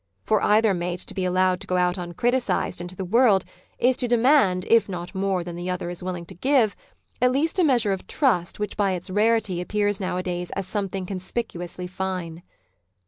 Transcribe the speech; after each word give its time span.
For 0.23 0.41
either 0.41 0.73
mate 0.73 1.01
to 1.01 1.13
be 1.13 1.25
allowed 1.25 1.61
to 1.61 1.67
go 1.67 1.77
out 1.77 1.95
uncriticised 1.95 2.81
into 2.81 2.95
the 2.95 3.05
world, 3.05 3.45
is 3.77 3.95
to 3.97 4.07
demand, 4.07 4.65
if 4.67 4.89
not 4.89 5.13
more 5.13 5.43
than 5.43 5.55
the 5.55 5.69
other 5.69 5.91
is 5.91 6.01
willing 6.01 6.25
to 6.25 6.33
give, 6.33 6.75
at 7.21 7.31
least 7.31 7.59
a 7.59 7.63
measure 7.63 7.91
of 7.93 8.07
trust 8.07 8.59
which 8.59 8.75
by 8.75 8.93
its 8.93 9.11
rarity 9.11 9.61
appears 9.61 9.99
nowadays 9.99 10.49
as 10.55 10.65
something 10.65 11.05
con 11.05 11.19
spicuously 11.19 11.87
fine. 11.87 12.41